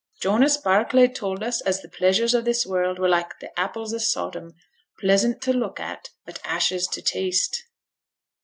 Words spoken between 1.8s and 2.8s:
the pleasures o' this